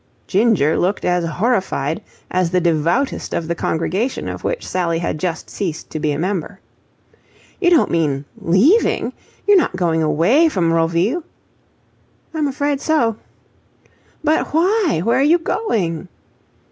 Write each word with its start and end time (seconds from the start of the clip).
Ginger 0.25 0.79
looked 0.79 1.05
as 1.05 1.23
horrified 1.27 2.01
as 2.31 2.49
the 2.49 2.59
devoutest 2.59 3.35
of 3.35 3.47
the 3.47 3.53
congregation 3.53 4.27
of 4.27 4.43
which 4.43 4.67
Sally 4.67 4.97
had 4.97 5.19
just 5.19 5.47
ceased 5.47 5.91
to 5.91 5.99
be 5.99 6.11
a 6.11 6.17
member. 6.17 6.59
"You 7.59 7.69
don't 7.69 7.91
mean 7.91 8.25
leaving? 8.41 9.13
You're 9.47 9.59
not 9.59 9.75
going 9.75 10.01
away 10.01 10.49
from 10.49 10.73
Roville?" 10.73 11.21
"I'm 12.33 12.47
afraid 12.47 12.81
so." 12.81 13.17
"But 14.23 14.47
why? 14.55 15.01
Where 15.03 15.19
are 15.19 15.21
you 15.21 15.37
going?" 15.37 16.07